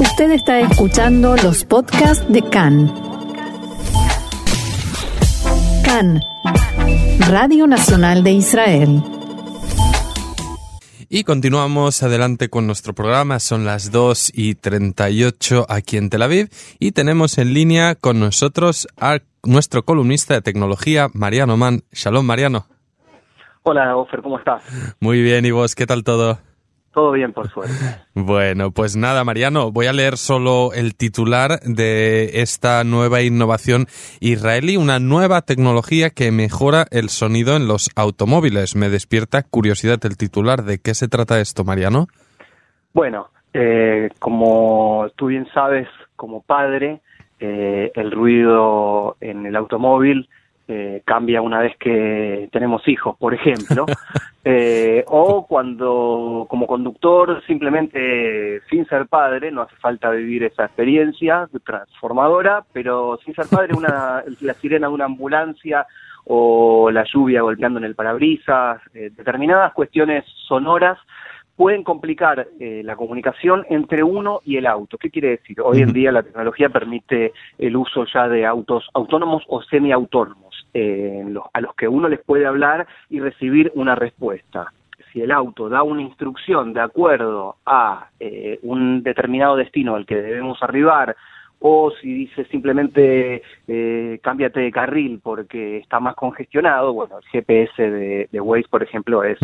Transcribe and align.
Usted 0.00 0.30
está 0.30 0.60
escuchando 0.60 1.34
los 1.42 1.64
podcasts 1.64 2.24
de 2.32 2.40
CAN. 2.42 2.86
CAN, 5.84 6.20
Radio 7.28 7.66
Nacional 7.66 8.22
de 8.22 8.30
Israel. 8.30 9.02
Y 11.08 11.24
continuamos 11.24 12.02
adelante 12.04 12.48
con 12.48 12.66
nuestro 12.66 12.92
programa. 12.92 13.40
Son 13.40 13.64
las 13.64 13.90
2 13.90 14.30
y 14.34 14.54
38 14.54 15.66
aquí 15.68 15.96
en 15.96 16.10
Tel 16.10 16.22
Aviv 16.22 16.48
y 16.78 16.92
tenemos 16.92 17.36
en 17.38 17.52
línea 17.52 17.96
con 17.96 18.20
nosotros 18.20 18.86
a 19.00 19.18
nuestro 19.42 19.84
columnista 19.84 20.34
de 20.34 20.42
tecnología, 20.42 21.08
Mariano 21.12 21.56
Mann. 21.56 21.82
Shalom, 21.90 22.24
Mariano. 22.24 22.66
Hola, 23.64 23.96
Ofer, 23.96 24.22
¿cómo 24.22 24.38
estás? 24.38 24.62
Muy 25.00 25.22
bien, 25.22 25.44
¿y 25.44 25.50
vos? 25.50 25.74
¿Qué 25.74 25.86
tal 25.86 26.04
todo? 26.04 26.38
Todo 26.92 27.12
bien, 27.12 27.32
por 27.32 27.48
suerte. 27.48 27.74
Bueno, 28.14 28.72
pues 28.72 28.96
nada, 28.96 29.22
Mariano, 29.22 29.70
voy 29.70 29.86
a 29.86 29.92
leer 29.92 30.16
solo 30.16 30.72
el 30.74 30.96
titular 30.96 31.60
de 31.60 32.42
esta 32.42 32.82
nueva 32.82 33.22
innovación 33.22 33.86
israelí, 34.18 34.76
una 34.76 34.98
nueva 34.98 35.42
tecnología 35.42 36.10
que 36.10 36.32
mejora 36.32 36.86
el 36.90 37.10
sonido 37.10 37.54
en 37.54 37.68
los 37.68 37.90
automóviles. 37.94 38.74
Me 38.74 38.88
despierta 38.88 39.44
curiosidad 39.44 40.00
el 40.04 40.16
titular. 40.16 40.64
¿De 40.64 40.78
qué 40.78 40.94
se 40.94 41.06
trata 41.06 41.38
esto, 41.38 41.62
Mariano? 41.62 42.08
Bueno, 42.92 43.30
eh, 43.54 44.10
como 44.18 45.06
tú 45.14 45.26
bien 45.26 45.46
sabes, 45.54 45.86
como 46.16 46.42
padre, 46.42 47.00
eh, 47.38 47.92
el 47.94 48.10
ruido 48.10 49.16
en 49.20 49.46
el 49.46 49.54
automóvil 49.54 50.28
eh, 50.70 51.02
cambia 51.06 51.40
una 51.40 51.60
vez 51.60 51.74
que 51.78 52.48
tenemos 52.52 52.86
hijos, 52.88 53.16
por 53.16 53.32
ejemplo, 53.32 53.86
eh, 54.44 55.02
o 55.06 55.46
cuando 55.46 56.46
como 56.48 56.66
conductor 56.66 57.42
simplemente 57.46 58.60
sin 58.68 58.86
ser 58.86 59.06
padre, 59.06 59.50
no 59.50 59.62
hace 59.62 59.76
falta 59.76 60.10
vivir 60.10 60.44
esa 60.44 60.66
experiencia 60.66 61.48
transformadora, 61.64 62.64
pero 62.72 63.18
sin 63.24 63.34
ser 63.34 63.46
padre, 63.50 63.74
una, 63.74 64.22
la 64.42 64.54
sirena 64.54 64.88
de 64.88 64.92
una 64.92 65.06
ambulancia 65.06 65.86
o 66.26 66.90
la 66.90 67.04
lluvia 67.04 67.40
golpeando 67.40 67.78
en 67.78 67.86
el 67.86 67.94
parabrisas, 67.94 68.82
eh, 68.92 69.10
determinadas 69.16 69.72
cuestiones 69.72 70.26
sonoras 70.46 70.98
pueden 71.58 71.82
complicar 71.82 72.46
eh, 72.60 72.82
la 72.84 72.94
comunicación 72.94 73.66
entre 73.68 74.04
uno 74.04 74.40
y 74.44 74.58
el 74.58 74.66
auto. 74.66 74.96
¿Qué 74.96 75.10
quiere 75.10 75.30
decir? 75.30 75.60
Hoy 75.60 75.82
en 75.82 75.92
día 75.92 76.12
la 76.12 76.22
tecnología 76.22 76.68
permite 76.68 77.32
el 77.58 77.76
uso 77.76 78.06
ya 78.14 78.28
de 78.28 78.46
autos 78.46 78.88
autónomos 78.94 79.42
o 79.48 79.60
semiautónomos, 79.62 80.68
eh, 80.72 81.24
a 81.52 81.60
los 81.60 81.74
que 81.74 81.88
uno 81.88 82.08
les 82.08 82.20
puede 82.20 82.46
hablar 82.46 82.86
y 83.10 83.18
recibir 83.18 83.72
una 83.74 83.96
respuesta. 83.96 84.72
Si 85.12 85.20
el 85.20 85.32
auto 85.32 85.68
da 85.68 85.82
una 85.82 86.02
instrucción 86.02 86.72
de 86.74 86.80
acuerdo 86.80 87.56
a 87.66 88.08
eh, 88.20 88.60
un 88.62 89.02
determinado 89.02 89.56
destino 89.56 89.96
al 89.96 90.06
que 90.06 90.14
debemos 90.14 90.62
arribar 90.62 91.16
o 91.60 91.90
si 92.00 92.12
dice 92.12 92.44
simplemente 92.46 93.42
eh, 93.66 94.18
cámbiate 94.22 94.60
de 94.60 94.70
carril 94.70 95.20
porque 95.22 95.78
está 95.78 95.98
más 95.98 96.14
congestionado, 96.14 96.92
bueno, 96.92 97.18
el 97.18 97.24
GPS 97.24 97.82
de, 97.82 98.28
de 98.30 98.40
Waze, 98.40 98.68
por 98.68 98.82
ejemplo, 98.82 99.24
es 99.24 99.38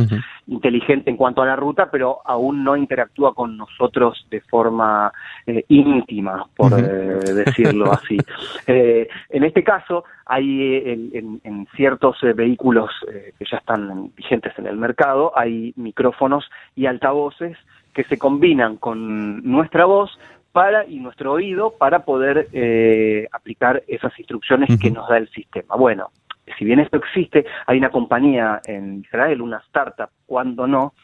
inteligente 0.46 1.10
en 1.10 1.16
cuanto 1.16 1.42
a 1.42 1.46
la 1.46 1.56
ruta, 1.56 1.90
pero 1.90 2.20
aún 2.24 2.62
no 2.62 2.76
interactúa 2.76 3.34
con 3.34 3.56
nosotros 3.56 4.26
de 4.30 4.40
forma 4.42 5.12
eh, 5.46 5.64
íntima, 5.68 6.46
por 6.56 6.72
eh, 6.72 7.18
decirlo 7.44 7.92
así. 7.92 8.18
Eh, 8.66 9.08
en 9.30 9.44
este 9.44 9.62
caso, 9.62 10.04
hay 10.24 10.76
en, 10.86 11.40
en 11.44 11.66
ciertos 11.76 12.16
vehículos 12.34 12.90
que 13.06 13.44
ya 13.50 13.58
están 13.58 14.10
vigentes 14.16 14.52
en 14.58 14.66
el 14.66 14.76
mercado, 14.76 15.32
hay 15.36 15.72
micrófonos 15.76 16.48
y 16.74 16.86
altavoces 16.86 17.56
que 17.92 18.04
se 18.04 18.18
combinan 18.18 18.76
con 18.76 19.42
nuestra 19.44 19.84
voz 19.84 20.18
para 20.54 20.86
y 20.86 21.00
nuestro 21.00 21.32
oído 21.32 21.74
para 21.76 22.04
poder 22.04 22.48
eh, 22.52 23.26
aplicar 23.32 23.82
esas 23.88 24.16
instrucciones 24.20 24.78
que 24.80 24.88
nos 24.88 25.08
da 25.08 25.18
el 25.18 25.28
sistema. 25.30 25.74
Bueno, 25.74 26.12
si 26.56 26.64
bien 26.64 26.78
esto 26.78 26.96
existe, 26.98 27.44
hay 27.66 27.78
una 27.78 27.90
compañía 27.90 28.60
en 28.64 29.00
Israel, 29.00 29.42
una 29.42 29.58
startup, 29.66 30.10
cuando 30.26 30.68
no, 30.68 30.94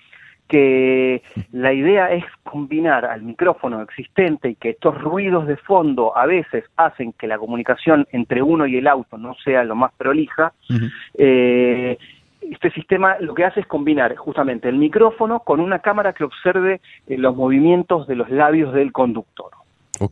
que 0.47 1.25
la 1.50 1.72
idea 1.72 2.12
es 2.12 2.25
combinar 2.44 3.05
al 3.05 3.22
micrófono 3.22 3.83
existente 3.83 4.50
y 4.50 4.55
que 4.55 4.71
estos 4.71 4.97
ruidos 4.97 5.49
de 5.49 5.56
fondo 5.56 6.17
a 6.17 6.27
veces 6.27 6.62
hacen 6.77 7.12
que 7.12 7.27
la 7.27 7.37
comunicación 7.37 8.06
entre 8.12 8.43
uno 8.43 8.69
y 8.69 8.77
el 8.77 8.87
auto 8.87 9.19
no 9.19 9.34
sea 9.34 9.65
lo 9.65 9.75
más 9.75 9.93
prolija, 9.94 10.53
eh, 11.19 11.99
este 11.99 12.19
sistema 12.91 13.17
lo 13.21 13.34
que 13.34 13.45
hace 13.45 13.61
es 13.61 13.67
combinar 13.67 14.17
justamente 14.17 14.69
el 14.69 14.77
micrófono 14.77 15.41
con 15.41 15.61
una 15.61 15.78
cámara 15.78 16.12
que 16.12 16.25
observe 16.25 16.81
eh, 17.06 17.17
los 17.17 17.37
movimientos 17.37 18.09
de 18.09 18.17
los 18.17 18.28
labios 18.31 18.75
del 18.75 18.91
conductor. 18.91 19.53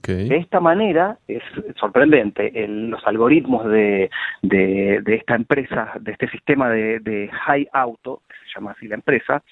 De 0.06 0.36
esta 0.36 0.60
manera, 0.60 1.16
es 1.26 1.42
sorprendente, 1.80 2.52
los 2.68 3.00
algoritmos 3.06 3.64
de, 3.70 4.10
de, 4.42 5.02
esta 5.06 5.34
empresa, 5.34 5.94
de 5.98 6.12
este 6.12 6.28
sistema 6.28 6.68
de, 6.68 7.00
de 7.00 7.30
High 7.32 7.68
Auto, 7.72 8.20
que 8.28 8.34
se 8.34 8.54
llama 8.54 8.72
así 8.72 8.86
la 8.86 8.96
empresa, 8.96 9.42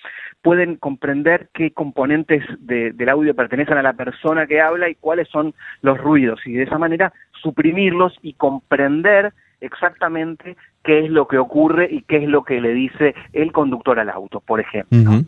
pueden 0.42 0.76
comprender 0.76 1.48
qué 1.54 1.70
componentes 1.70 2.44
del 2.60 3.08
audio 3.08 3.34
pertenecen 3.34 3.78
a 3.78 3.82
la 3.82 3.94
persona 3.94 4.46
que 4.46 4.60
habla 4.60 4.90
y 4.90 4.96
cuáles 4.96 5.26
son 5.28 5.54
los 5.80 5.96
ruidos, 5.96 6.38
y 6.44 6.52
de 6.52 6.64
esa 6.64 6.76
manera 6.76 7.14
suprimirlos 7.40 8.14
y 8.20 8.34
comprender 8.34 9.32
exactamente 9.60 10.56
qué 10.84 11.04
es 11.04 11.10
lo 11.10 11.26
que 11.26 11.38
ocurre 11.38 11.88
y 11.90 12.02
qué 12.02 12.18
es 12.18 12.28
lo 12.28 12.44
que 12.44 12.60
le 12.60 12.72
dice 12.72 13.14
el 13.32 13.52
conductor 13.52 13.98
al 13.98 14.10
auto, 14.10 14.40
por 14.40 14.60
ejemplo. 14.60 15.24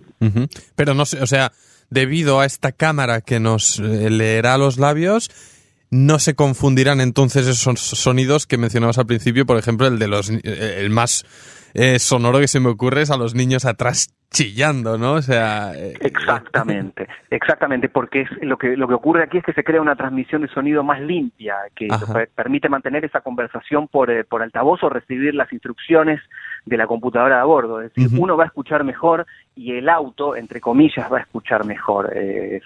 Pero 0.76 0.94
no 0.94 1.04
sé, 1.04 1.22
o 1.22 1.26
sea, 1.26 1.52
debido 1.90 2.40
a 2.40 2.46
esta 2.46 2.72
cámara 2.72 3.20
que 3.20 3.40
nos 3.40 3.78
eh, 3.78 4.10
leerá 4.10 4.58
los 4.58 4.78
labios, 4.78 5.30
no 5.90 6.18
se 6.18 6.34
confundirán 6.34 7.00
entonces 7.00 7.46
esos 7.46 7.80
sonidos 7.80 8.46
que 8.46 8.58
mencionabas 8.58 8.98
al 8.98 9.06
principio, 9.06 9.46
por 9.46 9.56
ejemplo, 9.56 9.86
el 9.86 9.98
de 9.98 10.08
los 10.08 10.30
eh, 10.30 10.76
el 10.78 10.90
más 10.90 11.24
eh, 11.74 11.98
sonoro 11.98 12.40
que 12.40 12.48
se 12.48 12.60
me 12.60 12.68
ocurre 12.68 13.02
es 13.02 13.10
a 13.10 13.16
los 13.16 13.34
niños 13.34 13.64
atrás 13.64 14.14
chillando, 14.30 14.98
¿no? 14.98 15.14
O 15.14 15.22
sea, 15.22 15.72
eh, 15.74 15.94
exactamente, 16.00 17.08
exactamente, 17.30 17.88
porque 17.88 18.22
es 18.22 18.28
lo 18.42 18.58
que 18.58 18.76
lo 18.76 18.86
que 18.88 18.94
ocurre 18.94 19.22
aquí 19.22 19.38
es 19.38 19.44
que 19.44 19.52
se 19.52 19.64
crea 19.64 19.80
una 19.80 19.96
transmisión 19.96 20.42
de 20.42 20.48
sonido 20.48 20.82
más 20.82 21.00
limpia 21.00 21.56
que 21.74 21.88
permite 22.34 22.68
mantener 22.68 23.04
esa 23.04 23.20
conversación 23.20 23.88
por 23.88 24.10
eh, 24.10 24.24
por 24.24 24.42
altavoz 24.42 24.82
o 24.82 24.88
recibir 24.88 25.34
las 25.34 25.52
instrucciones 25.52 26.20
de 26.68 26.76
la 26.76 26.86
computadora 26.86 27.36
de 27.36 27.40
a 27.40 27.44
bordo, 27.44 27.80
es 27.80 27.92
decir, 27.94 28.18
uno 28.18 28.36
va 28.36 28.44
a 28.44 28.46
escuchar 28.46 28.84
mejor 28.84 29.26
y 29.56 29.72
el 29.72 29.88
auto, 29.88 30.36
entre 30.36 30.60
comillas, 30.60 31.10
va 31.10 31.18
a 31.18 31.22
escuchar 31.22 31.64
mejor, 31.64 32.12
eh, 32.14 32.60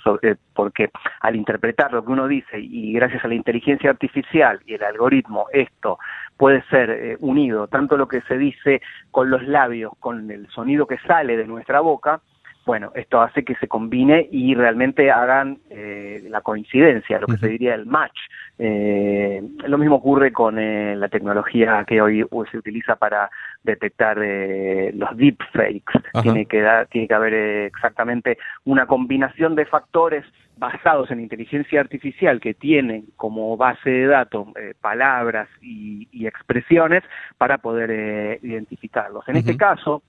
porque 0.52 0.90
al 1.20 1.36
interpretar 1.36 1.92
lo 1.92 2.04
que 2.04 2.12
uno 2.12 2.26
dice 2.28 2.58
y 2.58 2.92
gracias 2.92 3.24
a 3.24 3.28
la 3.28 3.34
inteligencia 3.34 3.90
artificial 3.90 4.60
y 4.66 4.74
el 4.74 4.82
algoritmo, 4.82 5.46
esto 5.52 5.98
puede 6.36 6.62
ser 6.64 6.90
eh, 6.90 7.16
unido, 7.20 7.68
tanto 7.68 7.96
lo 7.96 8.08
que 8.08 8.20
se 8.22 8.36
dice 8.36 8.82
con 9.10 9.30
los 9.30 9.42
labios, 9.46 9.92
con 10.00 10.30
el 10.30 10.48
sonido 10.48 10.86
que 10.86 10.98
sale 10.98 11.36
de 11.36 11.46
nuestra 11.46 11.80
boca, 11.80 12.20
bueno, 12.64 12.92
esto 12.94 13.20
hace 13.20 13.44
que 13.44 13.54
se 13.56 13.68
combine 13.68 14.28
y 14.30 14.54
realmente 14.54 15.10
hagan 15.10 15.58
eh, 15.70 16.22
la 16.28 16.40
coincidencia, 16.40 17.18
lo 17.18 17.26
que 17.26 17.38
se 17.38 17.48
diría 17.48 17.74
el 17.74 17.86
match. 17.86 18.18
Eh, 18.58 19.42
lo 19.66 19.78
mismo 19.78 19.96
ocurre 19.96 20.32
con 20.32 20.56
la 20.56 21.08
tecnología 21.08 21.84
que 21.86 22.00
hoy 22.00 22.24
se 22.50 22.58
utiliza 22.58 22.96
para 22.96 23.30
detectar 23.62 24.18
los 24.18 25.16
deepfakes. 25.16 25.92
Tiene 26.22 26.46
que, 26.46 26.86
tiene 26.90 27.08
que 27.08 27.14
haber 27.14 27.34
exactamente 27.34 28.38
una 28.64 28.86
combinación 28.86 29.54
de 29.54 29.66
factores 29.66 30.24
basados 30.56 31.10
en 31.10 31.20
inteligencia 31.20 31.80
artificial 31.80 32.40
que 32.40 32.54
tienen 32.54 33.06
como 33.16 33.56
base 33.56 33.90
de 33.90 34.06
datos 34.06 34.46
eh, 34.56 34.74
palabras 34.80 35.48
y, 35.60 36.08
expresiones 36.24 37.02
para 37.36 37.58
poder 37.58 37.90
eh, 37.90 38.38
identificarlos. 38.42 39.28
En 39.28 39.36
este 39.36 39.56
caso, 39.56 40.04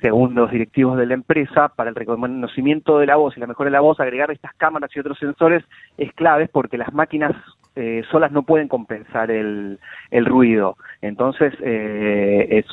según 0.00 0.34
los 0.34 0.50
directivos 0.50 0.98
de 0.98 1.06
la 1.06 1.14
empresa, 1.14 1.68
para 1.68 1.90
el 1.90 1.96
reconocimiento 1.96 2.98
de 2.98 3.06
la 3.06 3.16
voz 3.16 3.36
y 3.36 3.40
la 3.40 3.46
mejora 3.46 3.68
de 3.68 3.72
la 3.72 3.80
voz, 3.80 3.98
agregar 4.00 4.30
estas 4.30 4.54
cámaras 4.54 4.90
y 4.94 5.00
otros 5.00 5.18
sensores 5.18 5.64
es 5.96 6.12
clave 6.14 6.48
porque 6.48 6.78
las 6.78 6.92
máquinas 6.92 7.32
eh, 7.74 8.02
solas 8.10 8.32
no 8.32 8.42
pueden 8.42 8.68
compensar 8.68 9.30
el, 9.30 9.78
ruido. 10.10 10.76
Entonces, 11.02 11.52
es 11.60 12.64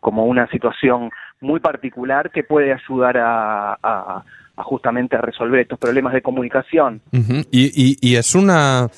como 0.00 0.26
una 0.26 0.46
situación 0.48 1.10
muy 1.40 1.60
particular 1.60 2.30
que 2.30 2.44
puede 2.44 2.72
ayudar 2.72 3.16
a 3.18 4.24
justamente 4.62 5.16
a 5.16 5.20
resolver 5.20 5.60
estos 5.60 5.78
problemas 5.78 6.12
de 6.12 6.22
comunicación. 6.22 7.00
y, 7.12 7.96
y, 8.00 8.16
es 8.16 8.34
una 8.34 8.88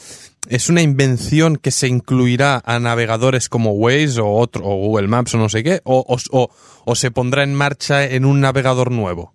es 0.49 0.71
una 0.71 0.83
invención 0.83 1.57
que 1.57 1.71
se 1.71 1.89
incluirá 1.89 2.61
a 2.65 2.79
navegadores 2.79 3.49
como 3.49 3.73
Waze 3.73 4.21
o 4.21 4.29
otro 4.29 4.65
o 4.65 4.77
Google 4.77 5.09
Maps 5.09 5.35
o 5.35 5.39
no 5.39 5.49
sé 5.49 5.63
qué 5.63 5.81
o, 5.85 6.17
se 6.95 7.11
pondrá 7.11 7.43
en 7.43 7.55
marcha 7.55 8.05
en 8.05 8.25
un 8.25 8.41
navegador 8.41 8.91
nuevo. 8.91 9.33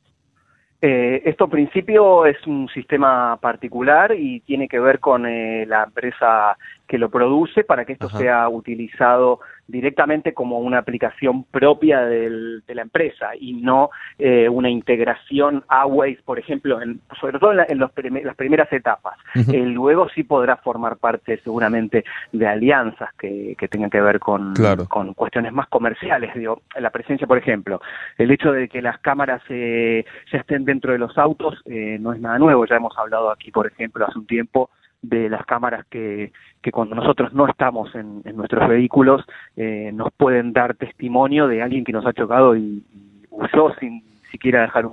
Eh, 0.81 1.21
esto 1.25 1.45
en 1.45 1.49
principio 1.49 2.25
es 2.25 2.45
un 2.45 2.67
sistema 2.67 3.37
particular 3.37 4.13
y 4.17 4.41
tiene 4.41 4.67
que 4.67 4.79
ver 4.79 4.99
con 4.99 5.25
eh, 5.25 5.65
la 5.65 5.83
empresa 5.83 6.57
que 6.87 6.97
lo 6.97 7.09
produce 7.09 7.63
para 7.63 7.85
que 7.85 7.93
esto 7.93 8.09
sea 8.09 8.47
utilizado 8.49 9.39
directamente 9.67 10.33
como 10.33 10.59
una 10.59 10.79
aplicación 10.79 11.45
propia 11.45 12.01
de 12.01 12.61
la 12.67 12.81
empresa 12.81 13.29
y 13.39 13.53
no 13.53 13.89
eh, 14.19 14.49
una 14.49 14.69
integración 14.69 15.63
a 15.69 15.85
Waze, 15.85 16.19
por 16.25 16.37
ejemplo, 16.37 16.81
en, 16.81 16.99
sobre 17.19 17.39
todo 17.39 17.53
en, 17.53 17.79
los 17.79 17.91
las 18.23 18.35
primeras 18.35 18.71
etapas. 18.73 19.17
Eh, 19.35 19.65
luego 19.65 20.09
sí 20.09 20.23
podrá 20.23 20.57
formar 20.57 20.97
parte 20.97 21.39
seguramente 21.43 22.03
de 22.31 22.47
alianzas 22.47 23.09
que, 23.17 23.55
tengan 23.69 23.89
que 23.89 24.01
ver 24.01 24.19
con, 24.19 24.53
con 24.89 25.13
cuestiones 25.13 25.53
más 25.53 25.67
comerciales. 25.69 26.35
Digo, 26.35 26.61
la 26.77 26.89
presencia, 26.89 27.25
por 27.25 27.37
ejemplo, 27.37 27.81
el 28.17 28.31
hecho 28.31 28.51
de 28.51 28.67
que 28.67 28.81
las 28.81 28.99
cámaras 28.99 29.41
eh, 29.49 30.05
ya 30.31 30.39
estén 30.39 30.65
dentro 30.65 30.91
de 30.91 30.99
los 30.99 31.17
autos 31.17 31.61
no 31.65 32.13
es 32.13 32.19
nada 32.19 32.37
nuevo. 32.37 32.65
Ya 32.65 32.75
hemos 32.75 32.97
hablado 32.97 33.31
aquí, 33.31 33.49
por 33.49 33.67
ejemplo, 33.67 34.05
hace 34.05 34.19
un 34.19 34.27
tiempo 34.27 34.69
de 35.03 35.29
las 35.29 35.45
cámaras 35.45 35.85
que, 35.89 36.31
que 36.61 36.71
cuando 36.71 36.95
nosotros 36.95 37.33
no 37.33 37.47
estamos 37.47 37.93
en, 37.93 38.23
nuestros 38.35 38.67
vehículos 38.67 39.23
eh, 39.55 39.91
nos 39.93 40.11
pueden 40.13 40.53
dar 40.53 40.75
testimonio 40.75 41.47
de 41.47 41.61
alguien 41.61 41.83
que 41.83 41.91
nos 41.91 42.05
ha 42.05 42.13
chocado 42.13 42.55
y, 42.55 42.83
huyó 43.29 43.73
sin 43.79 44.03
siquiera 44.31 44.61
dejar 44.61 44.87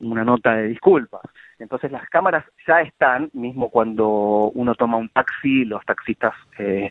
una 0.00 0.24
nota 0.24 0.54
de 0.54 0.68
disculpas. 0.68 1.20
Entonces 1.60 1.92
las 1.92 2.08
cámaras 2.08 2.44
ya 2.66 2.80
están, 2.80 3.30
mismo 3.34 3.68
cuando 3.68 4.50
uno 4.54 4.74
toma 4.74 4.96
un 4.96 5.10
taxi, 5.10 5.64
los 5.64 5.84
taxistas 5.84 6.32
eh, 6.58 6.90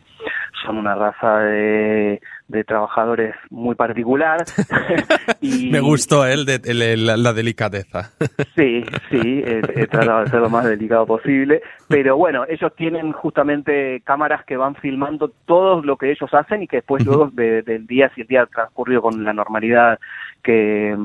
son 0.64 0.78
una 0.78 0.94
raza 0.94 1.40
de, 1.40 2.20
trabajadores 2.66 3.34
muy 3.50 3.74
particular. 3.74 4.44
y, 5.40 5.70
Me 5.70 5.80
gustó 5.80 6.24
el 6.24 6.44
de, 6.44 6.60
la, 6.96 7.32
delicadeza. 7.32 8.12
sí, 8.56 8.84
sí, 9.10 9.42
he, 9.44 9.86
tratado 9.86 10.24
de 10.24 10.30
ser 10.30 10.40
lo 10.40 10.50
más 10.50 10.64
delicado 10.64 11.04
posible, 11.04 11.62
pero 11.88 12.16
bueno, 12.16 12.44
ellos 12.48 12.72
tienen 12.76 13.12
justamente 13.12 14.00
cámaras 14.04 14.44
que 14.44 14.56
van 14.56 14.76
filmando 14.76 15.32
todo 15.46 15.82
lo 15.82 15.96
que 15.96 16.12
ellos 16.12 16.32
hacen 16.32 16.62
y 16.62 16.68
que 16.68 16.76
después 16.76 17.04
luego 17.04 17.30
del 17.32 17.86
día, 17.86 18.10
si 18.14 18.20
el 18.20 18.26
día 18.28 18.46
transcurrido 18.46 19.02
con 19.02 19.24
la 19.24 19.32
normalidad 19.32 19.98
que, 20.42 20.96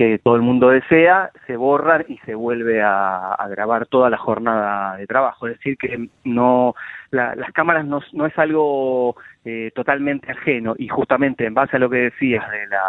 que 0.00 0.18
todo 0.18 0.34
el 0.34 0.40
mundo 0.40 0.70
desea, 0.70 1.30
se 1.46 1.56
borran 1.56 2.06
y 2.08 2.16
se 2.24 2.34
vuelve 2.34 2.80
a, 2.82 3.36
grabar 3.50 3.84
toda 3.84 4.08
la 4.08 4.16
jornada 4.16 4.96
de 4.96 5.06
trabajo. 5.06 5.46
Es 5.46 5.58
decir, 5.58 5.76
que 5.76 6.08
no 6.24 6.74
las 7.10 7.52
cámaras 7.52 7.84
no, 7.84 8.00
es 8.24 8.38
algo 8.38 9.14
eh, 9.44 9.70
totalmente 9.74 10.32
ajeno 10.32 10.74
y 10.78 10.88
justamente 10.88 11.44
en 11.44 11.52
base 11.52 11.76
a 11.76 11.80
lo 11.80 11.90
que 11.90 11.98
decías 11.98 12.50
de 12.50 12.66
las 12.68 12.80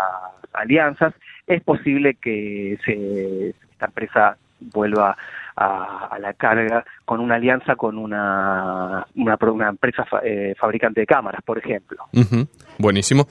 alianzas, 0.53 1.13
es 1.47 1.61
posible 1.63 2.13
que 2.13 2.79
se, 2.85 3.49
esta 3.49 3.87
empresa 3.87 4.37
vuelva 4.73 5.17
a, 5.57 6.17
la 6.17 6.31
carga 6.31 6.85
con 7.03 7.19
una 7.19 7.35
alianza 7.35 7.75
con 7.75 7.97
una, 7.97 9.05
una, 9.15 9.67
empresa 9.67 10.05
eh, 10.23 10.55
fabricante 10.57 11.01
de 11.01 11.07
cámaras, 11.07 11.41
por 11.43 11.57
ejemplo. 11.57 12.05
Buenísimo. 12.77 13.25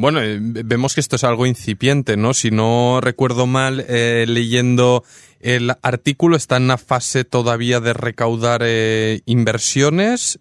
Bueno, 0.00 0.22
eh, 0.22 0.38
vemos 0.40 0.94
que 0.94 1.02
esto 1.02 1.16
es 1.16 1.24
algo 1.24 1.44
incipiente, 1.44 2.16
¿no? 2.16 2.32
Si 2.32 2.50
no 2.50 3.00
recuerdo 3.02 3.46
mal, 3.46 3.84
eh, 3.86 4.24
leyendo 4.26 5.02
el 5.40 5.72
artículo 5.82 6.36
está 6.36 6.56
en 6.56 6.64
una 6.64 6.78
fase 6.78 7.24
todavía 7.24 7.80
de 7.80 7.92
recaudar 7.92 8.62
eh, 8.64 9.20
inversiones 9.26 10.40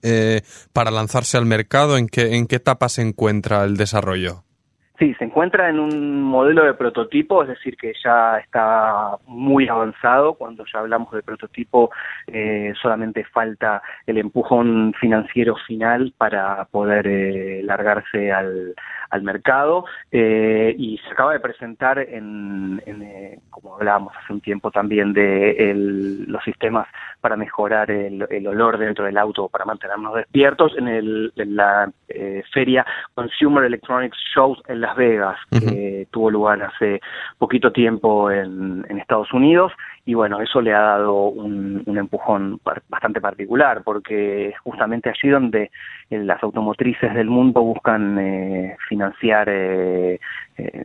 para 0.72 0.92
lanzarse 0.92 1.36
al 1.36 1.46
mercado. 1.46 1.98
¿En 1.98 2.08
qué, 2.08 2.38
¿En 2.38 2.48
qué 2.48 2.56
etapa 2.56 2.88
se 2.88 3.02
encuentra 3.02 3.66
el 3.66 3.76
desarrollo? 3.76 4.46
Sí, 5.00 5.14
se 5.14 5.24
encuentra 5.24 5.70
en 5.70 5.80
un 5.80 6.22
modelo 6.22 6.66
de 6.66 6.74
prototipo, 6.74 7.42
es 7.44 7.48
decir, 7.48 7.78
que 7.78 7.94
ya 8.04 8.38
está 8.40 9.16
muy 9.28 9.70
avanzado. 9.70 10.34
Cuando 10.34 10.66
ya 10.66 10.80
hablamos 10.80 11.14
de 11.14 11.24
prototipo, 11.24 11.90
eh, 12.28 12.74
solamente 12.82 13.24
falta 13.24 13.82
el 14.06 14.18
empujón 14.18 14.94
financiero 15.00 15.56
final 15.66 16.14
para 16.18 16.66
poder 16.66 17.08
eh, 17.08 17.62
largarse 17.64 18.30
al, 18.34 18.76
al 19.10 19.22
mercado. 19.24 19.86
Eh, 20.12 20.76
y 20.78 20.98
se 21.00 21.12
acaba 21.12 21.34
de 21.34 21.40
presentar, 21.40 22.00
en, 22.00 22.82
en 22.86 23.40
como 23.50 23.76
hablábamos 23.76 24.14
hace 24.18 24.34
un 24.34 24.42
tiempo 24.42 24.72
también, 24.72 25.14
de 25.14 25.74
los 26.28 26.44
sistemas 26.44 26.88
para 27.22 27.36
mejorar 27.36 27.92
el, 27.92 28.26
el, 28.30 28.48
olor 28.48 28.78
dentro 28.78 29.06
del 29.06 29.18
auto, 29.18 29.50
para 29.50 29.66
mantenernos 29.66 30.16
despiertos, 30.16 30.78
en, 30.78 30.88
el, 30.88 31.34
en 31.36 31.56
la 31.56 31.92
feria 32.54 32.86
Consumer 33.14 33.64
Electronics 33.64 34.18
Shows 34.34 34.62
en 34.68 34.82
la 34.82 34.94
Vegas, 34.94 35.38
que 35.52 36.08
tuvo 36.12 36.32
lugar 36.32 36.62
hace 36.64 37.02
poquito 37.38 37.72
tiempo 37.72 38.32
en, 38.32 38.86
Estados 39.00 39.34
Unidos, 39.34 39.72
y 40.10 40.16
bueno, 40.16 40.42
eso 40.42 40.60
le 40.60 40.74
ha 40.74 40.80
dado 40.80 41.26
un, 41.26 41.84
empujón 41.86 42.60
bastante 42.90 43.22
particular, 43.22 43.84
porque 43.84 44.48
es 44.48 44.60
justamente 44.62 45.08
allí 45.08 45.30
donde 45.30 45.70
eh, 46.10 46.18
las 46.18 46.42
automotrices 46.42 47.14
del 47.14 47.28
mundo 47.28 47.62
buscan 47.62 48.18
eh, 48.18 48.76
financiar 48.88 49.48
eh, 49.50 50.20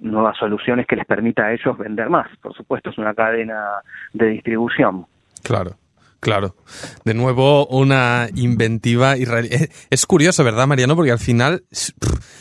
nuevas 0.02 0.36
soluciones 0.36 0.86
que 0.86 0.96
les 0.96 1.06
permita 1.06 1.46
a 1.46 1.54
ellos 1.54 1.78
vender 1.78 2.10
más. 2.10 2.28
Por 2.36 2.52
supuesto, 2.52 2.90
es 2.90 2.98
una 2.98 3.14
cadena 3.14 3.80
de 4.12 4.26
distribución. 4.26 5.06
Claro. 5.42 5.70
Claro. 6.24 6.56
De 7.04 7.12
nuevo, 7.12 7.66
una 7.66 8.28
inventiva 8.34 9.14
es 9.14 10.06
curioso, 10.06 10.42
¿verdad, 10.42 10.66
Mariano? 10.66 10.96
Porque 10.96 11.12
al 11.12 11.18
final 11.18 11.64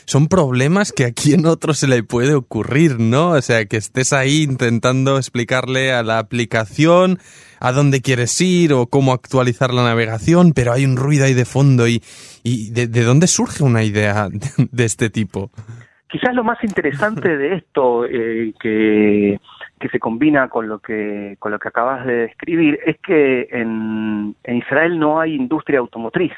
son 0.05 0.29
problemas 0.29 0.93
que 0.93 1.03
aquí 1.03 1.33
en 1.33 1.45
otro 1.45 1.73
se 1.73 1.89
le 1.89 2.01
puede 2.01 2.33
ocurrir, 2.33 3.01
¿no? 3.01 3.31
O 3.31 3.41
sea, 3.41 3.65
que 3.65 3.75
estés 3.75 4.13
ahí 4.13 4.43
intentando 4.43 5.17
explicarle 5.17 5.91
a 5.91 6.01
la 6.01 6.19
aplicación 6.19 7.19
a 7.59 7.73
dónde 7.73 8.01
quieres 8.01 8.39
ir 8.39 8.71
o 8.71 8.87
cómo 8.87 9.11
actualizar 9.11 9.73
la 9.73 9.83
navegación, 9.83 10.53
pero 10.53 10.71
hay 10.71 10.85
un 10.85 10.95
ruido 10.95 11.25
ahí 11.25 11.33
de 11.33 11.43
fondo. 11.43 11.85
¿Y, 11.85 12.01
y 12.41 12.71
de, 12.71 12.87
dónde 13.03 13.27
surge 13.27 13.65
una 13.65 13.83
idea 13.83 14.29
de, 14.31 14.85
este 14.85 15.09
tipo? 15.09 15.51
Quizás 16.09 16.33
lo 16.35 16.45
más 16.45 16.63
interesante 16.63 17.35
de 17.35 17.55
esto, 17.55 18.05
eh, 18.05 18.53
que 18.61 19.41
que 19.83 19.89
se 19.89 19.99
combina 19.99 20.47
con 20.47 20.69
lo 20.69 20.79
que 20.79 21.35
con 21.39 21.51
lo 21.51 21.59
que 21.59 21.67
acabas 21.67 22.05
de 22.05 22.13
describir 22.27 22.79
es 22.85 22.95
que 22.99 23.49
en, 23.51 24.33
Israel 24.47 24.97
no 24.97 25.19
hay 25.19 25.35
industria 25.35 25.79
automotriz 25.79 26.31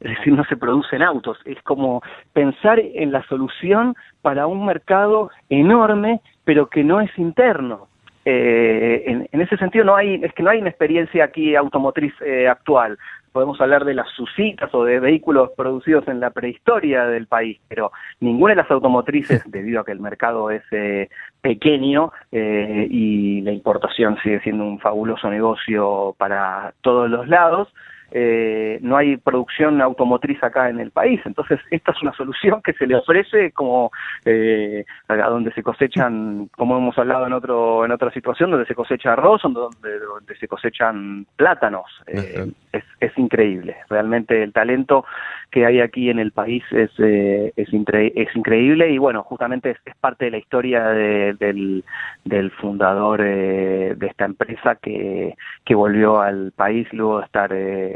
es 0.00 0.16
decir, 0.16 0.32
no 0.32 0.42
se 0.46 0.56
producen 0.56 1.00
autos. 1.00 1.38
Es 1.44 1.62
como 1.62 2.02
pensar 2.32 2.80
en 2.80 3.12
la 3.12 3.22
solución 3.28 3.94
para 4.20 4.48
un 4.48 4.66
mercado 4.66 5.30
enorme, 5.48 6.20
pero 6.42 6.68
que 6.68 6.82
no 6.82 7.00
es 7.00 7.16
interno. 7.16 7.86
Eh, 8.24 9.04
en, 9.06 9.28
en, 9.30 9.40
ese 9.40 9.56
sentido 9.58 9.84
no 9.84 9.94
hay, 9.94 10.20
es 10.24 10.32
que 10.32 10.42
no 10.42 10.50
hay 10.50 10.58
una 10.58 10.70
experiencia 10.70 11.22
aquí 11.22 11.54
automotriz 11.54 12.12
eh, 12.20 12.48
actual 12.48 12.98
podemos 13.32 13.60
hablar 13.60 13.84
de 13.84 13.94
las 13.94 14.08
susitas 14.10 14.72
o 14.74 14.84
de 14.84 15.00
vehículos 15.00 15.50
producidos 15.56 16.06
en 16.08 16.20
la 16.20 16.30
prehistoria 16.30 17.06
del 17.06 17.26
país, 17.26 17.58
pero 17.68 17.90
ninguna 18.20 18.52
de 18.52 18.62
las 18.62 18.70
automotrices, 18.70 19.42
debido 19.50 19.80
a 19.80 19.84
que 19.84 19.92
el 19.92 20.00
mercado 20.00 20.50
es 20.50 20.62
eh, 20.70 21.08
pequeño 21.40 22.12
eh, 22.30 22.86
y 22.90 23.40
la 23.40 23.52
importación 23.52 24.18
sigue 24.22 24.40
siendo 24.40 24.64
un 24.64 24.78
fabuloso 24.78 25.30
negocio 25.30 26.14
para 26.18 26.74
todos 26.82 27.10
los 27.10 27.26
lados, 27.28 27.72
eh, 28.14 28.78
no 28.82 28.96
hay 28.96 29.16
producción 29.16 29.80
automotriz 29.80 30.42
acá 30.42 30.68
en 30.68 30.80
el 30.80 30.90
país. 30.90 31.20
Entonces, 31.24 31.60
esta 31.70 31.92
es 31.92 32.02
una 32.02 32.12
solución 32.12 32.60
que 32.62 32.72
se 32.74 32.86
le 32.86 32.96
ofrece 32.96 33.52
como 33.52 33.90
eh, 34.24 34.84
a 35.08 35.14
donde 35.14 35.52
se 35.52 35.62
cosechan, 35.62 36.48
como 36.56 36.76
hemos 36.78 36.96
hablado 36.98 37.26
en 37.26 37.32
otro 37.32 37.84
en 37.84 37.92
otra 37.92 38.10
situación, 38.12 38.50
donde 38.50 38.66
se 38.66 38.74
cosecha 38.74 39.12
arroz, 39.12 39.42
donde, 39.42 39.98
donde 39.98 40.36
se 40.36 40.48
cosechan 40.48 41.26
plátanos. 41.36 41.86
Eh, 42.06 42.50
es, 42.72 42.84
es 43.00 43.18
increíble. 43.18 43.76
Realmente 43.88 44.42
el 44.42 44.52
talento 44.52 45.04
que 45.50 45.66
hay 45.66 45.80
aquí 45.80 46.08
en 46.08 46.18
el 46.18 46.32
país 46.32 46.64
es, 46.70 46.90
eh, 46.98 47.52
es, 47.56 47.68
es 47.68 48.36
increíble 48.36 48.90
y 48.90 48.98
bueno, 48.98 49.22
justamente 49.22 49.70
es, 49.70 49.78
parte 50.00 50.24
de 50.24 50.30
la 50.32 50.38
historia 50.38 50.84
del, 50.88 51.84
del 52.24 52.50
fundador 52.52 53.20
eh, 53.22 53.94
de 53.96 54.06
esta 54.06 54.24
empresa 54.24 54.76
que, 54.76 55.36
que 55.64 55.74
volvió 55.74 56.20
al 56.20 56.52
país 56.52 56.88
luego 56.92 57.18
de 57.18 57.24
estar 57.26 57.50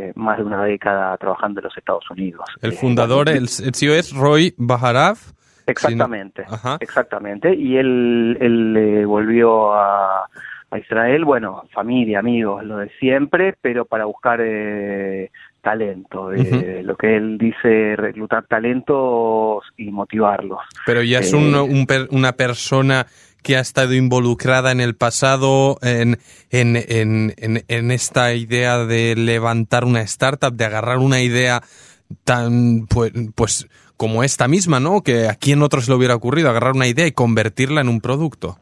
eh, 0.09 0.13
más 0.15 0.39
de 0.39 0.45
una 0.45 0.65
década 0.65 1.17
trabajando 1.17 1.61
en 1.61 1.65
los 1.65 1.77
Estados 1.77 2.11
Unidos. 2.11 2.45
El 2.63 2.73
fundador, 2.73 3.29
el, 3.29 3.49
CEO 3.49 3.95
es 3.95 4.15
Roy 4.15 4.55
Bajaraf. 4.57 5.33
Exactamente, 5.67 6.45
exactamente. 6.81 7.55
Y 7.55 7.77
él, 7.77 8.39
él 8.41 9.05
volvió 9.07 9.75
a, 9.75 10.29
a 10.71 10.79
Israel, 10.79 11.25
bueno, 11.25 11.65
familia, 11.73 12.21
amigos, 12.21 12.65
lo 12.65 12.79
de 12.79 12.91
siempre, 12.99 13.55
pero 13.61 13.85
para 13.85 14.05
buscar 14.05 14.41
eh, 14.43 15.31
talento, 15.61 16.29
de 16.29 16.83
lo 16.83 16.97
que 16.97 17.17
él 17.17 17.39
dice, 17.39 17.97
reclutar 17.97 18.47
talentos 18.47 19.65
y 19.77 19.91
motivarlos. 19.91 20.61
Pero 20.85 21.03
ya 21.03 21.19
es 21.19 21.33
un, 21.33 21.55
eh, 21.55 22.07
una 22.11 22.33
persona 22.33 23.07
que 23.47 23.57
ha 23.57 23.61
estado 23.61 23.95
involucrada 23.95 24.73
en 24.73 24.81
el 24.81 24.97
pasado 24.97 25.77
en, 25.81 26.17
en, 26.51 26.75
en, 26.75 27.33
en, 27.69 27.91
esta 27.93 28.35
idea 28.35 28.79
de 28.79 29.15
levantar 29.15 29.85
una 29.85 30.01
startup, 30.01 30.53
de 30.53 30.65
agarrar 30.65 30.99
una 30.99 31.21
idea 31.21 31.61
tan, 32.25 32.89
pues, 32.89 33.13
pues 33.37 33.69
como 33.97 34.25
esta 34.25 34.49
misma, 34.49 34.81
¿no? 34.81 35.01
Que 35.03 35.29
a 35.29 35.37
quién 35.37 35.63
otros 35.63 35.89
le 35.89 35.95
hubiera 35.95 36.17
ocurrido 36.17 36.51
agarrar 36.51 36.73
una 36.73 36.89
idea 36.89 37.07
y 37.07 37.13
convertirla 37.13 37.83
en 37.83 37.89
un 37.89 38.01
producto. 38.01 38.57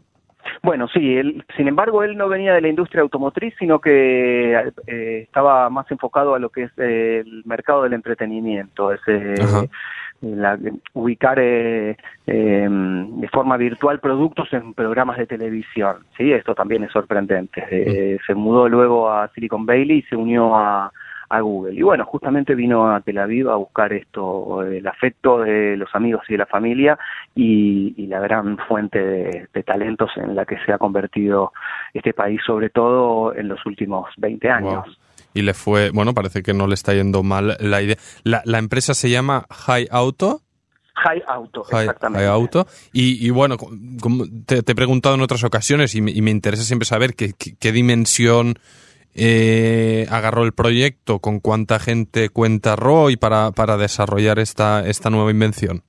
Bueno, 0.62 0.86
sí, 0.88 1.16
él, 1.16 1.42
sin 1.56 1.66
embargo, 1.66 2.02
él 2.02 2.18
no 2.18 2.28
venía 2.28 2.52
de 2.52 2.60
la 2.60 2.68
industria 2.68 3.00
automotriz, 3.00 3.54
sino 3.58 3.80
que 3.80 4.52
eh, 4.86 5.22
estaba 5.22 5.70
más 5.70 5.90
enfocado 5.90 6.34
a 6.34 6.38
lo 6.38 6.50
que 6.50 6.64
es 6.64 6.78
el 6.78 7.42
mercado 7.46 7.84
del 7.84 7.94
entretenimiento, 7.94 8.92
es, 8.92 9.00
eh, 9.06 9.34
la, 10.21 10.59
ubicar 10.94 11.38
eh, 11.38 11.97
em, 12.26 13.21
de 13.21 13.28
forma 13.28 13.56
virtual 13.56 14.00
productos 14.00 14.52
en 14.52 14.75
programas 14.75 15.18
de 15.18 15.26
televisión. 15.26 15.99
Sí, 16.16 16.33
esto 16.33 16.54
también 16.54 16.85
es 16.85 16.92
sorprendente. 16.92 18.18
Se 18.26 18.35
mudó 18.35 18.68
luego 18.68 19.11
a 19.11 19.28
Silicon 19.28 19.66
Valley 19.66 19.99
y 19.99 20.02
se 20.02 20.16
unió 20.16 20.54
a, 20.56 20.90
a 21.28 21.40
Google. 21.40 21.75
Y 21.75 21.83
bueno, 21.83 22.04
justamente 22.04 22.54
vino 22.54 22.92
a 22.92 23.00
Tel 23.00 23.18
Aviv 23.18 23.50
a 23.50 23.56
buscar 23.56 23.92
esto, 23.92 24.62
el 24.62 24.87
afecto 24.87 25.40
de 25.40 25.76
los 25.76 25.94
amigos 25.94 26.23
y 26.28 26.33
de 26.33 26.38
la 26.38 26.47
familia 26.47 26.99
y, 27.35 28.06
la 28.06 28.21
gran 28.21 28.59
fuente 28.59 28.99
de, 29.52 29.62
talentos 29.64 30.11
en 30.16 30.37
la 30.37 30.44
que 30.44 30.59
se 30.64 30.73
ha 30.73 30.78
convertido 30.78 31.52
este 31.92 32.12
país, 32.12 32.40
sobre 32.47 32.71
todo 32.71 33.35
en 33.35 33.49
los 33.49 33.64
últimos 33.66 34.09
20 34.18 34.50
años. 34.50 35.00
Y 35.34 35.42
le 35.42 35.52
fue, 35.52 35.90
bueno, 35.90 36.14
parece 36.14 36.42
que 36.42 36.54
no 36.54 36.66
le 36.66 36.74
está 36.74 36.94
yendo 36.94 37.22
mal 37.22 37.56
la 37.60 37.82
idea. 37.82 37.96
La, 38.22 38.58
empresa 38.58 38.94
se 38.94 39.10
llama 39.10 39.46
High 39.50 39.88
Auto. 39.90 40.42
High 40.94 41.22
Auto, 41.26 41.62
exactamente. 41.62 42.24
High 42.24 42.32
Auto. 42.32 42.66
Y, 42.92 43.28
bueno, 43.30 43.56
como 43.58 44.24
te, 44.46 44.58
he 44.58 44.74
preguntado 44.74 45.16
en 45.16 45.22
otras 45.22 45.42
ocasiones 45.44 45.94
y 45.94 46.00
me, 46.00 46.30
interesa 46.30 46.62
siempre 46.62 46.86
saber 46.86 47.14
qué, 47.14 47.32
qué 47.34 47.72
dimensión 47.72 48.54
eh, 49.16 50.06
agarró 50.10 50.44
el 50.44 50.52
proyecto, 50.52 51.20
con 51.20 51.38
cuánta 51.38 51.78
gente 51.78 52.30
cuenta 52.30 52.74
Roy 52.74 53.16
para, 53.16 53.52
para 53.52 53.76
desarrollar 53.76 54.40
esta, 54.40 54.86
esta 54.86 55.10
nueva 55.10 55.30
invención. 55.30 55.84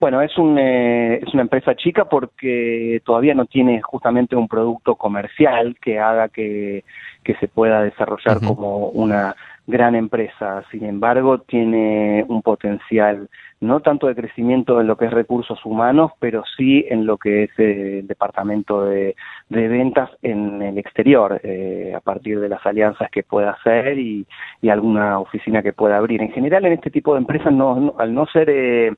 Bueno, 0.00 0.22
es, 0.22 0.36
un, 0.38 0.58
eh, 0.58 1.16
es 1.16 1.34
una 1.34 1.42
empresa 1.42 1.74
chica 1.74 2.06
porque 2.06 3.02
todavía 3.04 3.34
no 3.34 3.44
tiene 3.44 3.82
justamente 3.82 4.34
un 4.34 4.48
producto 4.48 4.94
comercial 4.94 5.76
que 5.78 5.98
haga 5.98 6.30
que, 6.30 6.84
que 7.22 7.34
se 7.34 7.48
pueda 7.48 7.82
desarrollar 7.82 8.40
como 8.40 8.88
una 8.88 9.36
gran 9.66 9.94
empresa. 9.94 10.64
Sin 10.70 10.86
embargo, 10.86 11.40
tiene 11.40 12.24
un 12.28 12.40
potencial 12.40 13.28
no 13.60 13.80
tanto 13.80 14.06
de 14.06 14.14
crecimiento 14.14 14.80
en 14.80 14.86
lo 14.86 14.96
que 14.96 15.04
es 15.04 15.12
recursos 15.12 15.58
humanos, 15.66 16.12
pero 16.18 16.42
sí 16.56 16.86
en 16.88 17.04
lo 17.04 17.18
que 17.18 17.44
es 17.44 17.50
el 17.58 18.06
departamento 18.06 18.86
de, 18.86 19.14
ventas 19.50 20.10
en 20.22 20.62
el 20.62 20.78
exterior, 20.78 21.38
eh, 21.44 21.92
a 21.94 22.00
partir 22.00 22.40
de 22.40 22.48
las 22.48 22.64
alianzas 22.64 23.10
que 23.10 23.22
pueda 23.22 23.50
hacer 23.50 23.98
y, 23.98 24.26
alguna 24.70 25.18
oficina 25.18 25.62
que 25.62 25.74
pueda 25.74 25.98
abrir. 25.98 26.22
En 26.22 26.32
general, 26.32 26.64
en 26.64 26.74
este 26.74 26.90
tipo 26.90 27.12
de 27.12 27.20
empresas, 27.20 27.52
no, 27.52 27.94
al 27.98 28.14
no 28.14 28.24
ser 28.26 28.48
eh, 28.48 28.92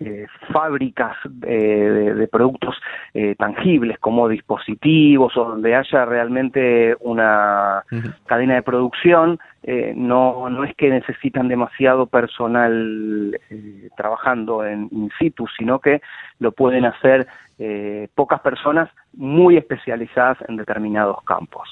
eh, 0.00 0.26
fábricas 0.52 1.16
de, 1.28 2.14
de, 2.14 2.28
productos 2.28 2.74
tangibles 3.38 3.98
como 3.98 4.28
dispositivos 4.28 5.36
o 5.36 5.44
donde 5.44 5.74
haya 5.74 6.04
realmente 6.04 6.96
una 7.00 7.84
cadena 8.26 8.54
de 8.54 8.62
producción, 8.62 9.38
no, 9.94 10.48
no 10.48 10.64
es 10.64 10.74
que 10.76 10.88
necesitan 10.88 11.48
demasiado 11.48 12.06
personal 12.06 13.38
trabajando 13.96 14.64
en 14.64 14.88
in 14.90 15.10
situ, 15.18 15.46
sino 15.58 15.80
que 15.80 16.00
lo 16.38 16.52
pueden 16.52 16.86
hacer 16.86 17.26
eh, 17.62 18.08
pocas 18.14 18.40
personas 18.40 18.88
muy 19.12 19.58
especializadas 19.58 20.38
en 20.48 20.56
determinados 20.56 21.22
campos. 21.24 21.68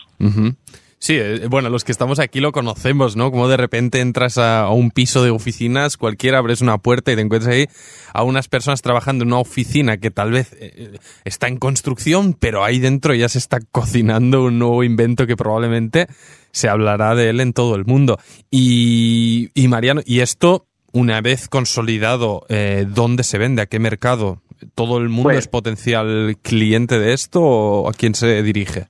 Sí, 1.01 1.15
eh, 1.17 1.47
bueno, 1.49 1.71
los 1.71 1.85
que 1.85 1.93
estamos 1.93 2.19
aquí 2.19 2.41
lo 2.41 2.51
conocemos, 2.51 3.15
¿no? 3.17 3.31
Como 3.31 3.49
de 3.49 3.57
repente 3.57 4.01
entras 4.01 4.37
a, 4.37 4.69
un 4.71 4.91
piso 4.91 5.23
de 5.23 5.31
oficinas, 5.31 5.97
cualquiera 5.97 6.39
abres 6.39 6.61
una 6.61 6.79
puerta 6.79 7.13
y 7.13 7.17
te 7.17 7.21
encuentras 7.21 7.55
ahí 7.55 7.67
a 8.13 8.25
unas 8.25 8.49
personas 8.49 8.83
trabajando 8.83 9.23
en 9.23 9.29
una 9.29 9.39
oficina 9.39 9.99
que 9.99 10.11
tal 10.11 10.33
vez 10.33 10.57
eh, 10.59 10.99
está 11.25 11.47
en 11.47 11.59
construcción, 11.59 12.35
pero 12.35 12.65
ahí 12.65 12.81
dentro 12.81 13.15
ya 13.15 13.29
se 13.29 13.39
está 13.39 13.61
cocinando 13.61 14.45
un 14.45 14.59
nuevo 14.59 14.83
invento 14.83 15.27
que 15.27 15.37
probablemente 15.37 16.09
se 16.51 16.69
hablará 16.69 17.15
de 17.15 17.31
él 17.31 17.41
en 17.41 17.53
todo 17.53 17.77
el 17.77 17.85
mundo. 17.85 18.19
Y, 18.51 19.51
y 19.55 19.69
Mariano, 19.69 20.01
y 20.05 20.21
esto 20.21 20.67
una 20.93 21.21
vez 21.21 21.49
consolidado, 21.49 22.45
eh, 22.49 22.87
¿dónde 22.89 23.23
se 23.23 23.39
vende? 23.39 23.63
¿A 23.63 23.67
qué 23.67 23.79
mercado? 23.79 24.43
¿Todo 24.75 24.99
el 24.99 25.09
mundo 25.09 25.31
pues 25.31 25.39
es 25.39 25.49
potencial 25.49 26.37
cliente 26.43 26.99
de 26.99 27.13
esto 27.13 27.41
o 27.41 27.89
a 27.89 27.93
quién 27.93 28.15
se 28.15 28.43
dirige? 28.43 28.89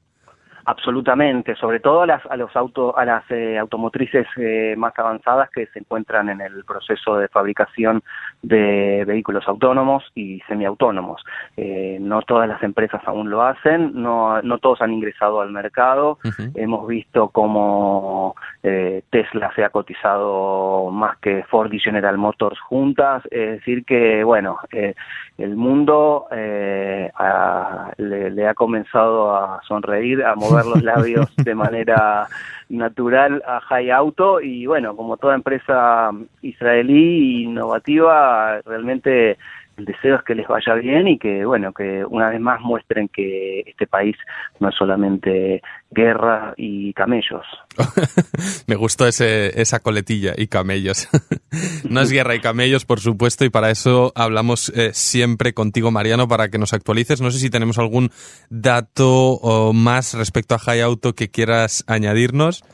Absolutamente, 0.68 1.54
sobre 1.54 1.80
todo 1.80 2.02
a 2.02 2.06
las, 2.06 2.26
a 2.26 2.36
los 2.36 2.54
auto, 2.54 2.94
a 2.98 3.06
las 3.06 3.24
eh, 3.30 3.56
automotrices 3.56 4.26
eh, 4.36 4.74
más 4.76 4.92
avanzadas 4.98 5.48
que 5.48 5.64
se 5.68 5.78
encuentran 5.78 6.28
en 6.28 6.42
el 6.42 6.62
proceso 6.66 7.16
de 7.16 7.28
fabricación 7.28 8.02
de 8.42 9.02
vehículos 9.06 9.48
autónomos 9.48 10.04
y 10.14 10.40
semiautónomos. 10.40 11.24
Eh, 11.56 11.96
no 12.02 12.20
todas 12.20 12.46
las 12.46 12.62
empresas 12.62 13.00
aún 13.06 13.30
lo 13.30 13.40
hacen, 13.44 13.92
no, 13.94 14.42
no 14.42 14.58
todos 14.58 14.82
han 14.82 14.92
ingresado 14.92 15.40
al 15.40 15.52
mercado. 15.52 16.18
Hemos 16.54 16.86
visto 16.86 17.30
cómo 17.30 18.34
Tesla 18.60 19.50
se 19.56 19.64
ha 19.64 19.70
cotizado 19.70 20.90
más 20.90 21.16
que 21.18 21.44
Ford 21.44 21.72
y 21.72 21.80
General 21.80 22.18
Motors 22.18 22.60
juntas. 22.60 23.22
Es 23.30 23.52
decir 23.52 23.86
que, 23.86 24.22
bueno, 24.22 24.58
el 24.70 25.56
mundo 25.56 26.26
le, 26.30 27.10
le 28.30 28.48
ha 28.48 28.54
comenzado 28.54 29.34
a 29.34 29.62
sonreír, 29.66 30.22
a 30.22 30.34
mover 30.34 30.57
los 30.64 30.82
labios 30.84 31.34
de 31.36 31.54
manera 31.54 32.28
natural 32.68 33.42
a 33.46 33.60
High 33.60 33.90
Auto. 33.90 34.40
Y 34.40 34.66
bueno, 34.66 34.96
como 34.96 35.16
toda 35.16 35.34
empresa 35.34 36.10
israelí 36.42 37.44
innovativa, 37.44 38.60
realmente 38.62 39.38
el 39.78 39.84
deseo 39.84 40.16
es 40.16 40.22
que 40.24 40.34
les 40.34 40.46
vaya 40.48 40.74
bien 40.74 41.06
y 41.06 41.18
que, 41.18 41.44
bueno, 41.44 41.72
que 41.72 42.04
una 42.04 42.30
vez 42.30 42.40
más 42.40 42.60
muestren 42.60 43.08
que 43.08 43.60
este 43.60 43.86
país 43.86 44.16
no 44.58 44.68
es 44.68 44.74
solamente 44.74 45.62
guerra 45.90 46.52
y 46.56 46.92
camellos. 46.94 47.46
Me 48.66 48.74
gustó 48.74 49.06
ese, 49.06 49.60
esa 49.60 49.80
coletilla 49.80 50.34
y 50.36 50.48
camellos. 50.48 51.08
no 51.88 52.00
es 52.00 52.10
guerra 52.10 52.34
y 52.34 52.40
camellos, 52.40 52.84
por 52.84 52.98
supuesto, 52.98 53.44
y 53.44 53.50
para 53.50 53.70
eso 53.70 54.12
hablamos 54.16 54.70
eh, 54.70 54.90
siempre 54.92 55.54
contigo, 55.54 55.92
Mariano, 55.92 56.26
para 56.26 56.48
que 56.48 56.58
nos 56.58 56.74
actualices. 56.74 57.20
No 57.20 57.30
sé 57.30 57.38
si 57.38 57.48
tenemos 57.48 57.78
algún 57.78 58.10
dato 58.50 59.72
más 59.72 60.14
respecto 60.14 60.56
a 60.56 60.58
High 60.58 60.80
Auto 60.80 61.14
que 61.14 61.30
quieras 61.30 61.84
añadirnos. 61.86 62.64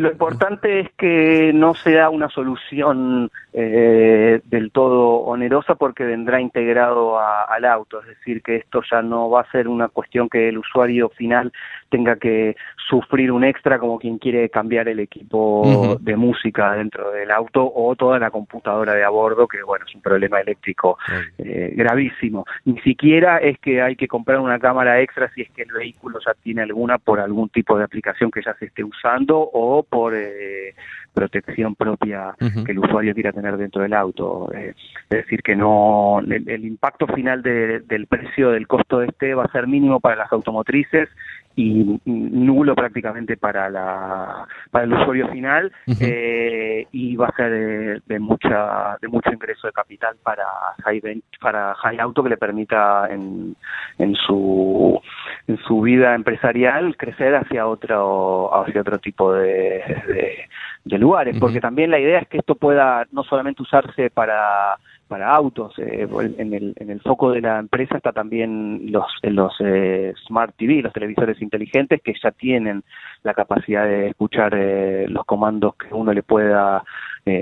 Lo 0.00 0.10
importante 0.10 0.80
es 0.80 0.88
que 0.96 1.52
no 1.54 1.74
sea 1.74 2.08
una 2.08 2.30
solución 2.30 3.30
eh, 3.52 4.40
del 4.44 4.70
todo 4.70 5.16
onerosa 5.22 5.74
porque 5.74 6.04
vendrá 6.04 6.40
integrado 6.40 7.18
al 7.18 7.64
auto, 7.64 8.00
es 8.00 8.06
decir, 8.06 8.42
que 8.42 8.56
esto 8.56 8.80
ya 8.90 9.02
no 9.02 9.28
va 9.30 9.42
a 9.42 9.50
ser 9.50 9.68
una 9.68 9.88
cuestión 9.88 10.28
que 10.28 10.48
el 10.48 10.58
usuario 10.58 11.08
final 11.10 11.52
tenga 11.88 12.16
que 12.16 12.56
sufrir 12.88 13.32
un 13.32 13.44
extra 13.44 13.78
como 13.78 13.98
quien 13.98 14.18
quiere 14.18 14.48
cambiar 14.48 14.88
el 14.88 15.00
equipo 15.00 15.98
de 16.00 16.16
música 16.16 16.72
dentro 16.74 17.10
del 17.10 17.30
auto 17.30 17.70
o 17.74 17.94
toda 17.96 18.18
la 18.18 18.30
computadora 18.30 18.94
de 18.94 19.04
a 19.04 19.10
bordo, 19.10 19.48
que 19.48 19.62
bueno, 19.62 19.84
es 19.88 19.94
un 19.94 20.00
problema 20.00 20.40
eléctrico 20.40 20.98
eh, 21.38 21.72
gravísimo. 21.74 22.44
Ni 22.64 22.80
siquiera 22.80 23.38
es 23.38 23.58
que 23.58 23.82
hay 23.82 23.96
que 23.96 24.08
comprar 24.08 24.38
una 24.40 24.58
cámara 24.58 25.00
extra 25.00 25.30
si 25.34 25.42
es 25.42 25.50
que 25.50 25.62
el 25.62 25.72
vehículo 25.72 26.18
ya 26.24 26.34
tiene 26.42 26.62
alguna 26.62 26.98
por 26.98 27.20
algún 27.20 27.48
tipo 27.48 27.76
de 27.76 27.84
aplicación 27.84 28.30
que 28.30 28.42
ya 28.42 28.54
se 28.54 28.66
esté 28.66 28.84
usando 28.84 29.38
o 29.38 29.82
por 29.82 30.14
eh, 30.14 30.74
protección 31.12 31.74
propia 31.74 32.34
que 32.38 32.72
el 32.72 32.78
usuario 32.78 33.14
quiera 33.14 33.32
tener 33.32 33.39
dentro 33.40 33.82
del 33.82 33.94
auto. 33.94 34.50
Eh, 34.54 34.74
es 35.08 35.08
decir, 35.08 35.42
que 35.42 35.56
no 35.56 36.20
el, 36.20 36.64
impacto 36.64 37.06
final 37.06 37.42
del 37.42 38.06
precio 38.06 38.50
del 38.50 38.66
costo 38.66 39.00
de 39.00 39.06
este 39.06 39.34
va 39.34 39.44
a 39.44 39.52
ser 39.52 39.66
mínimo 39.66 40.00
para 40.00 40.16
las 40.16 40.32
automotrices 40.32 41.08
y 41.60 42.00
nulo 42.04 42.74
prácticamente 42.74 43.36
para 43.36 43.68
la 43.68 44.46
para 44.70 44.84
el 44.84 44.92
usuario 44.94 45.28
final 45.28 45.70
eh, 46.00 46.86
y 46.92 47.16
va 47.16 47.26
a 47.26 47.36
ser 47.36 48.02
de, 48.06 48.18
mucha 48.18 48.96
de 49.00 49.08
mucho 49.08 49.30
ingreso 49.30 49.66
de 49.66 49.72
capital 49.72 50.16
para 50.22 50.44
High 50.84 51.22
para 51.40 51.74
High 51.74 52.00
Auto 52.00 52.22
que 52.22 52.30
le 52.30 52.36
permita 52.38 53.08
en, 53.10 53.56
en 53.98 54.14
su 54.14 55.00
en 55.46 55.58
su 55.58 55.82
vida 55.82 56.14
empresarial 56.14 56.96
crecer 56.96 57.34
hacia 57.34 57.66
otro 57.66 58.54
hacia 58.54 58.80
otro 58.80 58.98
tipo 58.98 59.32
de, 59.32 60.46
de, 60.84 60.98
lugares. 60.98 61.36
Porque 61.38 61.60
también 61.60 61.90
la 61.90 61.98
idea 61.98 62.20
es 62.20 62.28
que 62.28 62.38
esto 62.38 62.54
pueda 62.54 63.06
no 63.12 63.22
solamente 63.24 63.62
usarse 63.62 64.10
para 64.10 64.76
para 65.10 65.34
autos. 65.34 65.76
Eh, 65.78 66.08
en, 66.38 66.54
el, 66.54 66.72
en 66.76 66.88
el 66.88 67.00
foco 67.00 67.32
de 67.32 67.40
la 67.40 67.58
empresa 67.58 67.96
está 67.96 68.12
también 68.12 68.92
los, 68.92 69.06
los 69.24 69.52
eh, 69.58 70.14
Smart 70.24 70.54
TV, 70.56 70.82
los 70.82 70.92
televisores 70.92 71.42
inteligentes 71.42 72.00
que 72.00 72.14
ya 72.22 72.30
tienen 72.30 72.84
la 73.24 73.34
capacidad 73.34 73.84
de 73.86 74.10
escuchar 74.10 74.54
eh, 74.56 75.06
los 75.08 75.26
comandos 75.26 75.74
que 75.74 75.92
uno 75.92 76.12
le 76.12 76.22
pueda 76.22 76.84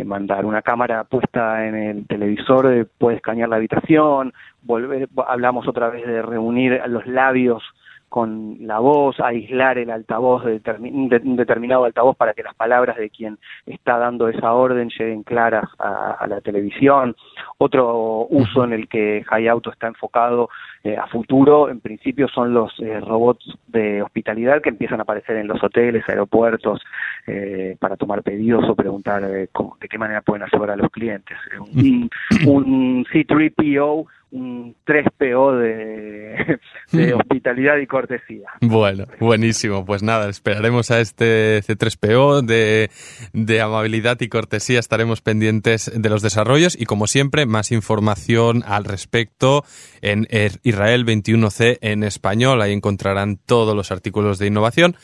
mandar. 0.05 0.45
Una 0.45 0.61
cámara 0.61 1.05
puesta 1.05 1.67
en 1.67 1.75
el 1.75 2.07
televisor 2.07 2.89
puede 2.99 3.19
escanear 3.19 3.49
la 3.49 3.57
habitación, 3.57 4.35
volver, 4.63 5.09
hablamos 5.29 5.69
otra 5.69 5.89
vez 5.89 6.07
de 6.07 6.21
reunir 6.21 6.83
los 6.89 7.07
labios 7.07 7.63
con 8.09 8.57
la 8.61 8.79
voz, 8.79 9.21
aislar 9.21 9.79
el 9.79 9.91
altavoz 9.91 10.45
de, 10.45 10.61
un 10.79 11.37
determinado 11.37 11.85
altavoz 11.85 12.17
para 12.17 12.35
que 12.35 12.43
las 12.43 12.55
palabras 12.55 12.97
de 12.97 13.11
quien 13.11 13.39
está 13.67 13.99
dando 13.99 14.29
esa 14.29 14.53
orden 14.53 14.89
lleguen 14.89 15.23
claras 15.23 15.69
a, 15.79 16.27
la 16.27 16.41
televisión. 16.41 17.17
Otro 17.59 18.27
uso 18.31 18.65
en 18.65 18.73
el 18.73 18.89
que 18.89 19.25
Auto 19.49 19.71
está 19.71 19.87
enfocado 19.87 20.49
eh, 20.85 20.97
a 20.97 21.07
futuro, 21.07 21.69
en 21.69 21.81
principio, 21.81 22.29
son 22.29 22.55
los 22.55 22.73
eh, 22.81 23.01
robots 23.01 23.59
de 23.67 24.03
hospitalidad 24.03 24.63
que 24.63 24.71
empiezan 24.71 25.01
a 25.01 25.03
aparecer 25.03 25.37
en 25.37 25.49
los 25.49 25.63
hoteles, 25.63 26.09
aeropuertos, 26.09 26.81
eh, 27.27 27.77
para 27.81 27.97
tomar 27.97 28.23
pedidos 28.23 28.69
o 28.69 28.75
preguntar 28.75 29.23
de 29.23 29.49
qué 29.91 29.99
manera 29.99 30.23
pueden 30.23 30.45
ayudar 30.45 30.71
a 30.71 30.77
los 30.77 30.91
clientes. 30.91 31.37
Un, 31.75 32.09
un 32.47 33.05
C3PO 33.07 34.07
un 34.31 34.77
3PO 34.87 35.59
de, 36.93 37.15
hospitalidad 37.15 37.77
y 37.79 37.87
cortesía. 37.87 38.49
Bueno, 38.61 39.05
buenísimo. 39.21 39.85
Pues 39.85 40.03
nada, 40.03 40.29
esperaremos 40.29 40.91
a 40.91 41.01
este 41.01 41.61
C3PO 41.63 42.43
de, 42.43 42.91
de 43.33 43.61
amabilidad 43.61 44.21
y 44.21 44.29
cortesía. 44.29 44.79
Estaremos 44.79 45.21
pendientes 45.21 45.91
de 45.95 46.09
los 46.09 46.23
desarrollos 46.23 46.77
y, 46.79 46.85
como 46.85 47.07
siempre, 47.07 47.47
más 47.47 47.73
información 47.73 48.63
al 48.67 48.85
respecto 48.85 49.65
en 50.03 50.27
Israel 50.63 51.07
21C 51.07 51.79
en 51.81 52.05
español. 52.05 52.63
Ahí 52.63 52.73
encontrarán 52.73 53.37
todos 53.37 53.75
los 53.75 53.91
artículos 53.91 54.39
de 54.39 54.47
innovación 54.47 54.97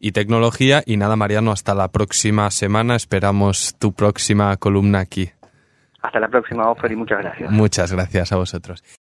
y 0.00 0.12
tecnología. 0.12 0.82
Y 0.84 0.96
nada, 0.96 1.16
Mariano, 1.16 1.52
hasta 1.52 1.74
la 1.74 1.88
próxima 1.88 2.50
semana. 2.50 2.96
Esperamos 2.96 3.76
tu 3.78 3.92
próxima 3.92 4.56
columna 4.56 5.00
aquí. 5.00 5.30
Hasta 6.02 6.18
la 6.18 6.28
próxima, 6.28 6.68
Offer, 6.68 6.92
y 6.92 6.96
muchas 6.96 7.18
gracias. 7.18 7.50
Muchas 7.50 7.92
gracias 7.92 8.32
a 8.32 8.36
vosotros. 8.36 8.82